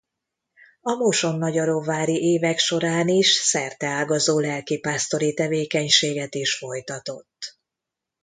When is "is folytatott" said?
6.35-7.57